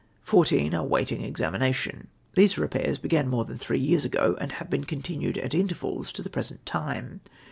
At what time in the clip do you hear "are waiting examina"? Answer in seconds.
0.73-1.71